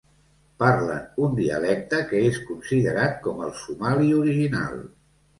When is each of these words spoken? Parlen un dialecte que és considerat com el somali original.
Parlen 0.61 1.01
un 1.25 1.33
dialecte 1.39 1.99
que 2.11 2.21
és 2.29 2.39
considerat 2.47 3.19
com 3.27 3.43
el 3.49 3.53
somali 3.59 4.09
original. 4.23 4.81